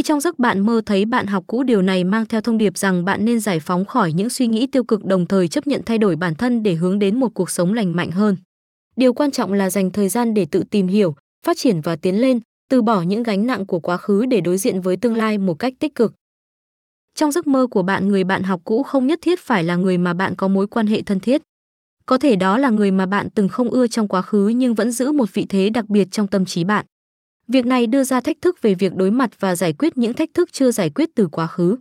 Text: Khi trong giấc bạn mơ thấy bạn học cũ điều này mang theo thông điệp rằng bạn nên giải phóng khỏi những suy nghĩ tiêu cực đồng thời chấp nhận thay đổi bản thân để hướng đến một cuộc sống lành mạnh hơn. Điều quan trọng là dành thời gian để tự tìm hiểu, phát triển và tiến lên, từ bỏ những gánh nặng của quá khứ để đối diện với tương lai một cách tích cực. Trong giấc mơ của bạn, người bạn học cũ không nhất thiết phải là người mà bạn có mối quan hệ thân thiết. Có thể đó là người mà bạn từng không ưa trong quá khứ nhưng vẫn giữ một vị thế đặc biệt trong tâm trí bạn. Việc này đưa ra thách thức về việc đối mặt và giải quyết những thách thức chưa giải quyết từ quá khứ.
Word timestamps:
Khi 0.00 0.04
trong 0.04 0.20
giấc 0.20 0.38
bạn 0.38 0.60
mơ 0.60 0.80
thấy 0.86 1.04
bạn 1.04 1.26
học 1.26 1.44
cũ 1.46 1.62
điều 1.62 1.82
này 1.82 2.04
mang 2.04 2.26
theo 2.26 2.40
thông 2.40 2.58
điệp 2.58 2.78
rằng 2.78 3.04
bạn 3.04 3.24
nên 3.24 3.40
giải 3.40 3.60
phóng 3.60 3.84
khỏi 3.84 4.12
những 4.12 4.30
suy 4.30 4.46
nghĩ 4.46 4.66
tiêu 4.66 4.84
cực 4.84 5.04
đồng 5.04 5.26
thời 5.26 5.48
chấp 5.48 5.66
nhận 5.66 5.82
thay 5.86 5.98
đổi 5.98 6.16
bản 6.16 6.34
thân 6.34 6.62
để 6.62 6.74
hướng 6.74 6.98
đến 6.98 7.20
một 7.20 7.28
cuộc 7.34 7.50
sống 7.50 7.72
lành 7.72 7.96
mạnh 7.96 8.10
hơn. 8.10 8.36
Điều 8.96 9.12
quan 9.12 9.30
trọng 9.30 9.52
là 9.52 9.70
dành 9.70 9.90
thời 9.90 10.08
gian 10.08 10.34
để 10.34 10.46
tự 10.50 10.64
tìm 10.70 10.88
hiểu, 10.88 11.14
phát 11.46 11.56
triển 11.56 11.80
và 11.80 11.96
tiến 11.96 12.20
lên, 12.20 12.40
từ 12.70 12.82
bỏ 12.82 13.02
những 13.02 13.22
gánh 13.22 13.46
nặng 13.46 13.66
của 13.66 13.80
quá 13.80 13.96
khứ 13.96 14.26
để 14.26 14.40
đối 14.40 14.58
diện 14.58 14.80
với 14.80 14.96
tương 14.96 15.16
lai 15.16 15.38
một 15.38 15.54
cách 15.54 15.74
tích 15.78 15.94
cực. 15.94 16.14
Trong 17.14 17.32
giấc 17.32 17.46
mơ 17.46 17.66
của 17.70 17.82
bạn, 17.82 18.08
người 18.08 18.24
bạn 18.24 18.42
học 18.42 18.60
cũ 18.64 18.82
không 18.82 19.06
nhất 19.06 19.18
thiết 19.22 19.40
phải 19.40 19.64
là 19.64 19.76
người 19.76 19.98
mà 19.98 20.14
bạn 20.14 20.34
có 20.36 20.48
mối 20.48 20.66
quan 20.66 20.86
hệ 20.86 21.02
thân 21.02 21.20
thiết. 21.20 21.42
Có 22.06 22.18
thể 22.18 22.36
đó 22.36 22.58
là 22.58 22.70
người 22.70 22.90
mà 22.90 23.06
bạn 23.06 23.28
từng 23.34 23.48
không 23.48 23.70
ưa 23.70 23.86
trong 23.86 24.08
quá 24.08 24.22
khứ 24.22 24.48
nhưng 24.48 24.74
vẫn 24.74 24.90
giữ 24.90 25.12
một 25.12 25.34
vị 25.34 25.46
thế 25.48 25.70
đặc 25.70 25.88
biệt 25.88 26.08
trong 26.10 26.26
tâm 26.26 26.44
trí 26.44 26.64
bạn. 26.64 26.86
Việc 27.52 27.66
này 27.66 27.86
đưa 27.86 28.04
ra 28.04 28.20
thách 28.20 28.36
thức 28.42 28.62
về 28.62 28.74
việc 28.74 28.94
đối 28.94 29.10
mặt 29.10 29.30
và 29.40 29.56
giải 29.56 29.72
quyết 29.72 29.98
những 29.98 30.14
thách 30.14 30.34
thức 30.34 30.48
chưa 30.52 30.70
giải 30.70 30.90
quyết 30.90 31.08
từ 31.14 31.28
quá 31.32 31.46
khứ. 31.46 31.76